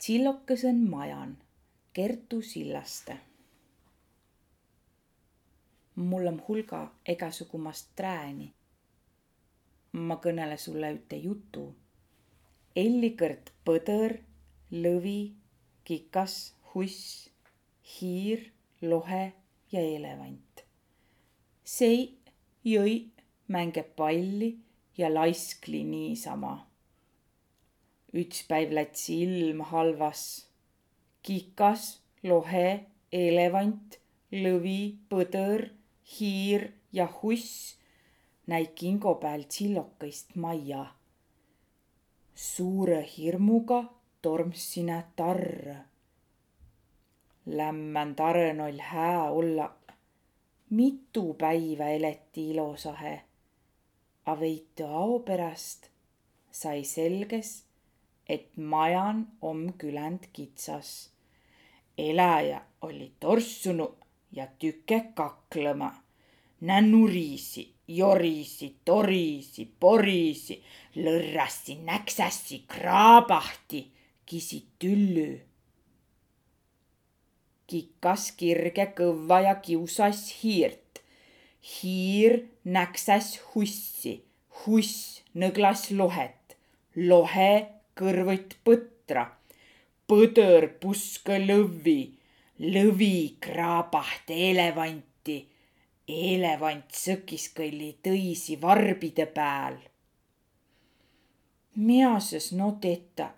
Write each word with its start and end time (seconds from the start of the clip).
Tsillokõsõn 0.00 0.78
majan, 0.88 1.32
Kertu 1.92 2.38
Sillaste. 2.42 3.16
mul 5.94 6.26
om 6.30 6.38
hulga 6.46 6.78
egäsugumast 7.12 7.90
trääni. 7.96 8.46
ma 9.92 10.16
kõnõlõ 10.26 10.56
sulle 10.56 10.92
üte 10.94 11.18
jutu. 11.24 11.66
Ellikõrd 12.84 13.52
põdõr, 13.64 14.16
lõvi, 14.70 15.34
kikas, 15.84 16.54
huss, 16.72 17.28
hiir, 17.92 18.48
lohe 18.80 19.32
ja 19.72 19.84
elevant. 19.98 20.64
Seiq, 21.64 22.32
jõiq, 22.64 23.22
mänge 23.48 23.82
palli 23.82 24.50
ja 24.96 25.14
laiskli 25.14 25.84
niisama 25.84 26.56
üts 28.12 28.42
päiv 28.48 28.72
läts' 28.74 29.08
ilm 29.14 29.60
halvas. 29.70 30.46
kikas, 31.22 32.00
lohe, 32.22 32.86
elevant, 33.12 33.98
lõvi, 34.32 34.96
põdõr, 35.10 35.68
hiir 36.14 36.72
ja 36.92 37.06
huss 37.20 37.76
näi 38.46 38.66
kingo 38.74 39.14
pääl 39.14 39.44
tsillokõist 39.46 40.34
majja. 40.34 40.86
suure 42.34 43.06
hirmuga 43.16 43.84
tormssi 44.22 44.82
nä 44.82 45.02
tarrõ. 45.16 45.76
Lämmän 47.46 48.14
tarõn 48.16 48.60
oll' 48.66 48.80
hää 48.80 49.30
ollaq. 49.30 49.92
mitu 50.70 51.34
päivä 51.34 51.88
eleti 51.88 52.50
ilosahe, 52.50 53.20
a 54.26 54.40
veidü 54.40 54.84
ao 54.84 55.18
peräst 55.18 55.90
sai 56.50 56.84
selges 56.84 57.69
et 58.30 58.56
majan 58.56 59.26
om 59.42 59.72
küländ 59.78 60.22
kitsas. 60.32 61.10
eläjäq 61.98 62.62
olliq 62.86 63.12
torssunuq 63.20 63.94
ja 64.32 64.46
tüke 64.60 64.98
kaklõma. 65.18 65.90
Nä 66.60 66.80
nurisiq, 66.80 67.72
jorisiq, 67.88 68.74
torisiq, 68.84 69.68
porisiq, 69.80 70.62
lõrrassi, 70.96 71.74
näksässi, 71.90 72.64
kraabahti, 72.68 73.90
gisi 74.26 74.64
tüllü. 74.78 75.40
kikas 77.66 78.32
kirge 78.32 78.86
kõvva 78.98 79.40
ja 79.48 79.54
kiusas 79.54 80.20
hiirt. 80.42 81.02
hiir 81.72 82.46
näksäs 82.64 83.40
hussi, 83.54 84.24
huss 84.60 85.22
nõglas 85.34 85.90
lohet, 85.90 86.56
lohe 86.96 87.79
kõrvõtt 88.00 88.56
põtra. 88.64 89.26
põdõr 90.10 90.66
puskõ 90.82 91.36
lõvvi, 91.38 92.00
lõvi 92.74 93.36
kraabaht 93.40 94.32
eelevanti. 94.34 95.36
Eelevant 96.10 96.90
sõkiskõlli 96.90 97.92
tõisi 98.02 98.56
varbidõ 98.58 99.26
pääl. 99.30 99.76
Miasõs 101.76 102.50
no 102.58 102.72
tetäq? 102.82 103.36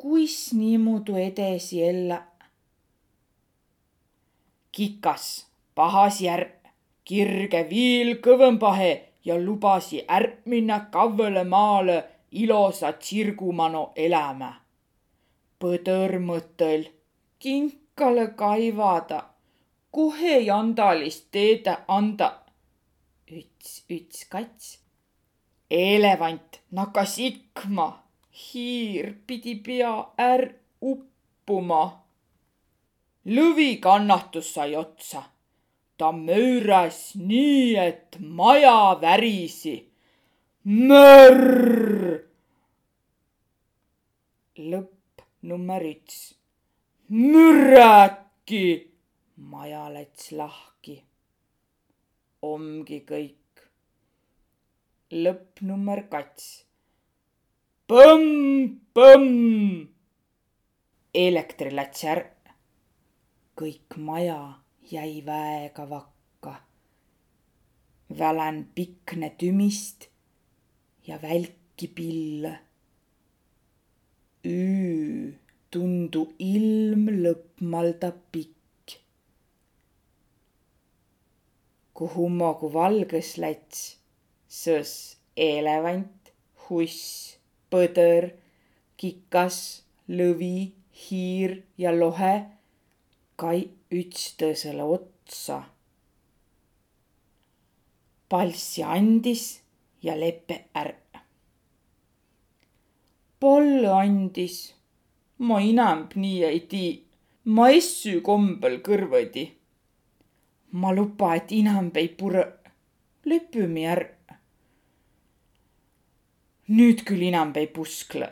Kuis 0.00 0.38
niimuudu 0.56 1.18
edesi 1.20 1.82
elläq? 1.84 2.48
Kikas 4.72 5.26
pahasi 5.74 6.30
ärq, 6.32 6.72
kirge 7.04 7.60
viil 7.68 8.16
kõvõmbahe 8.24 8.92
ja 9.24 9.36
lubasi 9.36 10.00
ärq 10.08 10.48
minnäq 10.50 10.88
kavvõlõ 10.94 11.44
maalõ 11.48 12.00
ilosa 12.34 12.92
tsirgumano 12.92 13.92
elämä. 13.96 14.52
Põdõr 15.60 16.18
mõtõl, 16.20 16.88
kinkalõ 17.38 18.26
kaivada, 18.36 19.20
kohe 19.94 20.38
jandalist 20.48 21.28
teedäq 21.32 21.84
andaq. 21.88 22.40
üts, 23.30 23.84
üts 23.90 24.26
kats. 24.28 24.78
Eelevant 25.70 26.60
nakas 26.70 27.18
ikma, 27.18 27.88
hiir 28.42 29.14
pidi 29.26 29.54
pia 29.66 29.94
ärq 30.18 30.58
uppuma. 30.82 31.84
lõvi 33.26 33.70
kannatus 33.80 34.54
sai 34.54 34.76
otsa. 34.76 35.22
ta 35.96 36.12
möyräs 36.12 37.14
nii, 37.14 37.76
et 37.76 38.16
maja 38.20 38.98
värisi. 39.00 39.76
Mörr! 40.64 42.24
lõpp 44.58 45.22
nummer 45.44 45.82
üts. 45.84 46.34
Mürräki! 47.08 48.90
maja 49.36 49.82
läts 49.92 50.30
lahki. 50.32 50.94
omgi 52.42 53.00
kõik. 53.10 53.64
lõpp 55.12 55.60
nummer 55.68 56.02
kats. 56.08 56.46
Põmm, 57.86 58.80
põmm. 58.96 59.84
elekter 61.26 61.72
läts 61.76 62.04
ärq. 62.14 62.52
kõik 63.60 64.00
maja 64.08 64.40
jäi 64.96 65.20
väega 65.26 65.88
vakka. 65.94 66.54
välän 68.18 68.64
pikne 68.74 69.34
tümist 69.38 70.08
ja 71.06 71.20
välki 71.22 71.88
pille 71.88 72.63
Üü 74.44 75.38
tundu 75.72 76.26
ilmlõpmalda 76.38 78.10
pikk. 78.32 78.96
Ku 81.96 82.08
hummogu 82.12 82.68
valgõs 82.74 83.30
läts, 83.40 83.84
sõs 84.46 84.92
eelevant, 85.46 86.32
huss, 86.66 87.38
põdõr, 87.72 88.28
kikas, 89.00 89.60
lõvi, 90.12 90.74
hiir 91.04 91.62
ja 91.80 91.94
lohe 91.94 92.34
kaiq 93.40 93.96
ütstõõsõlõ 94.00 94.90
otsa. 94.98 95.62
Palssi 98.28 98.84
andis 98.84 99.46
ja 100.04 100.18
lepeq 100.20 100.68
ärq 100.82 101.03
Pollõ 103.44 103.90
andis. 104.00 104.54
Ma 105.44 105.58
inämb 105.60 106.14
nii 106.16 106.44
ei 106.48 106.60
tiiq. 106.68 107.00
Ma 107.56 107.66
essü 107.76 108.22
kombõl 108.24 108.78
kõrvõdi. 108.86 109.42
Ma 110.80 110.92
lupa, 110.96 111.34
et 111.36 111.52
inämb 111.52 111.98
ei 112.00 112.08
purõq. 112.20 112.70
Lepümi 113.28 113.84
ärq. 113.94 114.32
Nüüd 116.78 117.04
küll 117.10 117.26
inämb 117.26 117.60
ei 117.60 117.68
pusklõ. 117.74 118.30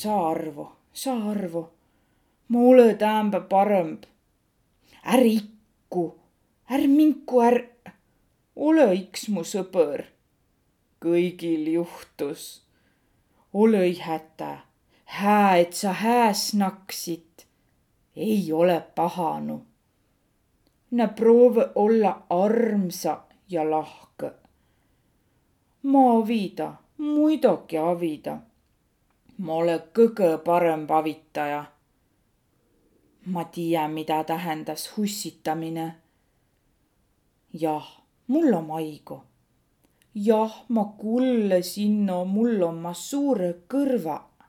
Saa 0.00 0.18
arvo, 0.32 0.66
saa 1.04 1.30
arvo. 1.36 1.62
Ma 2.50 2.66
olõ 2.72 2.88
täämbä 3.04 3.44
parõmb. 3.54 4.10
Är 5.14 5.22
ikku, 5.30 6.08
är 6.74 6.88
minku 6.90 7.44
ärq. 7.46 7.94
Olõ 8.56 8.90
iks 8.98 9.28
mu 9.30 9.46
sõbõr. 9.46 10.08
kõigil 11.02 11.70
juhtus 11.76 12.50
olõ-i 13.54 13.98
hätä. 13.98 14.58
Hää, 15.04 15.56
et 15.56 15.72
sa 15.72 15.92
hääs 15.92 16.54
naksit. 16.54 17.46
ei 18.16 18.52
ole 18.52 18.80
pahanu. 18.94 19.66
Nä 20.90 21.06
proovõ 21.06 21.72
olla 21.74 22.22
armsaq 22.30 23.22
ja 23.48 23.64
lahkõq. 23.70 24.34
Ma 25.82 26.02
avida, 26.18 26.74
muidoki 26.98 27.78
avida. 27.78 28.38
Ma 29.38 29.54
olõ 29.54 29.78
kõgõ 29.96 30.38
parõmb 30.44 30.90
avitaja. 30.90 31.64
ma 33.26 33.44
tiiä, 33.44 33.88
mida 33.88 34.24
tähendas 34.24 34.96
hussitamine. 34.96 35.94
jah, 37.52 38.02
mul 38.26 38.52
om 38.52 38.70
aigo 38.70 39.31
jah, 40.14 40.64
ma 40.68 40.84
kullõ 40.98 41.60
sinno, 41.64 42.22
mul 42.28 42.60
ommaq 42.68 42.96
suurõq 42.98 43.64
kõrvaq. 43.72 44.46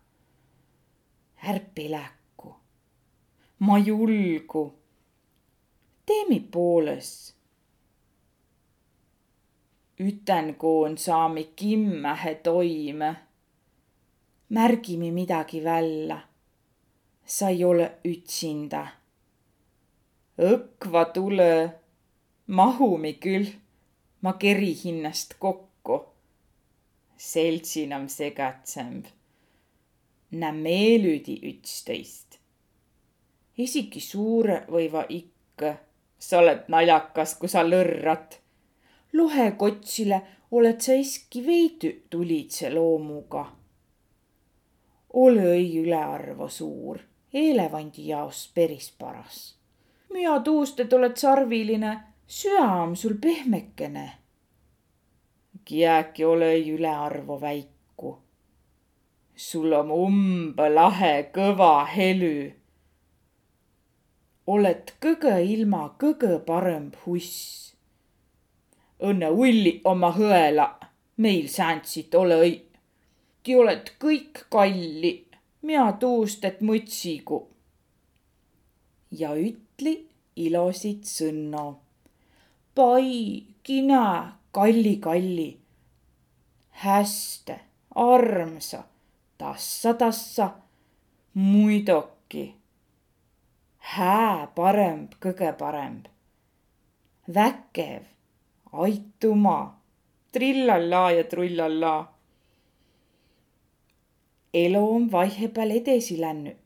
Ärq 1.43 1.69
piläku. 1.75 2.53
Ma 3.59 3.77
julgu. 3.79 4.63
Teemi 6.05 6.39
poolõs. 6.51 7.11
Ütän, 10.03 10.55
koon 10.55 10.97
saami 10.97 11.43
kimmähe 11.55 12.35
toime. 12.35 13.15
märgimi 14.49 15.11
midagi 15.11 15.63
vällä. 15.63 16.19
sa 17.25 17.49
ei 17.49 17.63
ole 17.63 17.91
ütsinda. 18.05 18.87
õkva 20.37 21.05
tulõ, 21.13 21.69
mahumi 22.47 23.13
küll 23.13 23.62
ma 24.23 24.33
keri 24.33 24.75
hinnast 24.83 25.33
kokku. 25.39 26.05
seltsin 27.17 27.93
om 27.93 28.07
segatsemb. 28.07 29.05
nämme 30.31 30.69
eelüdi 30.69 31.39
ütsteist. 31.49 32.39
isegi 33.57 33.99
suure 33.99 34.61
võiva 34.71 35.05
ikka, 35.09 35.73
sa 36.19 36.39
oled 36.39 36.63
naljakas, 36.67 37.35
kui 37.35 37.49
sa 37.49 37.65
lõrrad. 37.67 38.39
lohekotsile 39.13 40.21
oled 40.51 40.79
sa 40.81 40.93
eski 40.93 41.45
veidi 41.45 41.91
tulidse 42.09 42.71
loomuga. 42.73 43.45
ole 45.13 45.45
õi 45.57 45.67
ülearvo 45.83 46.47
suur, 46.49 46.99
elevandi 47.33 48.07
jaos 48.07 48.51
päris 48.55 48.91
paras. 48.97 49.55
mina 50.09 50.39
tuust, 50.39 50.79
et 50.79 50.93
oled 50.93 51.17
sarviline, 51.17 52.12
süä 52.27 52.81
on 52.81 52.95
sul 52.95 53.13
pehmekene. 53.21 54.11
Kiäki 55.65 56.25
ole 56.25 56.53
õi 56.57 56.73
ülearvo 56.75 57.41
väiku 57.41 57.83
sul 59.35 59.73
on 59.73 59.91
umbe 59.91 60.69
lahe 60.69 61.29
kõva 61.33 61.85
helü. 61.89 62.53
oled 64.47 64.91
kõgõ 65.01 65.37
ilma 65.41 65.95
kõgõ 65.99 66.39
parõmb 66.45 66.95
huss. 67.05 67.73
õnne 68.99 69.29
ulli 69.29 69.81
oma 69.83 70.11
hõela, 70.17 70.67
meil 71.17 71.47
säänsit 71.47 72.15
ole-õi. 72.15 72.61
Ti 73.43 73.55
oled 73.55 73.89
kõik 73.99 74.45
kalli, 74.49 75.27
mina 75.61 75.91
tuust, 75.93 76.45
et 76.45 76.61
mõtsigu. 76.61 77.47
ja 79.11 79.33
ütli 79.35 80.07
ilosit 80.35 81.05
sõnno. 81.05 81.82
Pai, 82.75 83.43
kina, 83.63 84.37
kalli, 84.51 84.95
kalli. 84.97 85.59
häste, 86.69 87.59
armsa 87.95 88.83
tassa, 89.43 89.93
tassa. 89.93 90.51
muidoki. 91.33 92.55
hää 93.77 94.47
paremb, 94.55 95.11
kõige 95.19 95.53
paremb. 95.57 96.05
väkev, 97.35 98.03
aituma, 98.71 99.79
trillallaa 100.31 101.11
ja 101.11 101.23
trullallaa. 101.23 102.17
elu 104.53 104.95
on 104.95 105.11
vahepeal 105.11 105.71
edasi 105.71 106.21
läinud. 106.21 106.63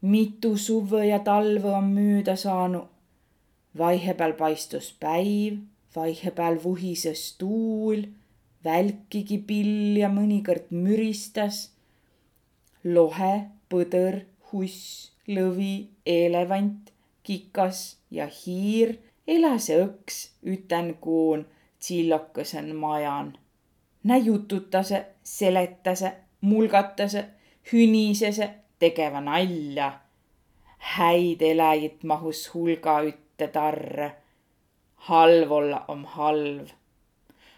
mitu 0.00 0.56
suve 0.56 1.06
ja 1.06 1.18
talve 1.18 1.68
on 1.68 1.84
mööda 1.84 2.36
saanud. 2.36 2.93
Vahepeal 3.78 4.32
paistus 4.38 4.92
päiv, 5.00 5.58
vahepeal 5.96 6.58
vuhises 6.64 7.34
tuul, 7.38 8.04
välkigi 8.64 9.38
pill 9.46 9.98
ja 10.00 10.08
mõnikord 10.08 10.70
müristas 10.70 11.70
lohe, 12.84 13.48
põder, 13.68 14.24
huss, 14.52 15.10
lõvi, 15.28 15.88
elevant, 16.06 16.92
kikas 17.24 17.96
ja 18.10 18.26
hiir 18.28 18.98
eläse 19.26 19.78
õks 19.80 20.20
üten 20.44 20.94
kuun 21.00 21.46
tsillokõsen 21.80 22.74
majan. 22.76 23.32
Nä 24.04 24.16
jututase, 24.16 25.06
seletase, 25.24 26.12
mulgatase, 26.40 27.24
hünisese, 27.72 28.50
tegeva 28.78 29.20
nalja. 29.20 30.00
häid 30.84 31.40
eläjit 31.40 32.02
mahus 32.04 32.54
hulga 32.54 32.98
ütte 33.02 33.23
tarre. 33.52 34.16
halv 34.94 35.52
olla 35.52 35.84
om 35.88 36.04
halv. 36.04 36.68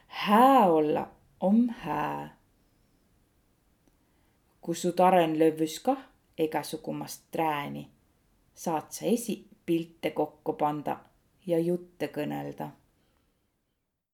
hää 0.06 0.66
olla 0.66 1.08
om 1.40 1.68
hää 1.68 2.36
kui 4.66 4.74
su 4.74 4.92
taren 4.92 5.38
lövvüs 5.38 5.80
kah 5.80 5.98
egasugumast 6.38 7.22
trääni, 7.30 7.90
saad 8.54 8.86
sa 8.90 9.04
esi 9.06 9.48
pilte 9.66 10.10
kokku 10.10 10.52
panda 10.52 10.96
ja 11.46 11.58
jutte 11.58 12.08
kõnelda 12.16 12.66